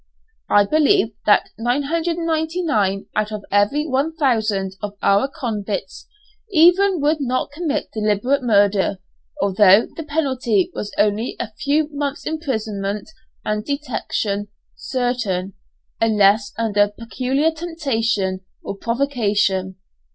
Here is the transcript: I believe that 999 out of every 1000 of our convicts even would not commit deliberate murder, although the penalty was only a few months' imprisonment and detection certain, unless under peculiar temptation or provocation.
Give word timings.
I 0.49 0.65
believe 0.65 1.09
that 1.27 1.49
999 1.59 3.05
out 3.15 3.31
of 3.31 3.43
every 3.51 3.85
1000 3.85 4.75
of 4.81 4.97
our 5.03 5.27
convicts 5.27 6.07
even 6.49 6.99
would 7.01 7.17
not 7.21 7.51
commit 7.51 7.91
deliberate 7.93 8.41
murder, 8.41 8.97
although 9.43 9.85
the 9.95 10.01
penalty 10.01 10.71
was 10.73 10.91
only 10.97 11.35
a 11.39 11.53
few 11.53 11.87
months' 11.93 12.25
imprisonment 12.25 13.11
and 13.45 13.63
detection 13.63 14.47
certain, 14.75 15.53
unless 16.01 16.51
under 16.57 16.87
peculiar 16.87 17.51
temptation 17.51 18.39
or 18.63 18.75
provocation. 18.77 19.75